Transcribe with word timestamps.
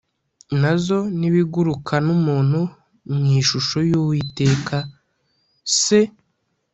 na 0.61 0.71
zo 0.83 0.99
-n’ibiguruka 1.05 1.95
n’umuntu 2.05 2.59
mw’ishusho- 3.15 3.77
y’uwiteka 3.89 4.77
se. 5.81 5.99